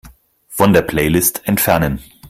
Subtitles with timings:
[0.49, 2.01] Von der Playlist entfernen.